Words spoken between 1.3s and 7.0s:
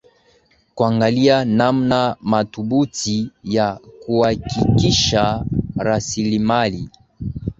namna mathubuti ya kuhakikisha rasilimali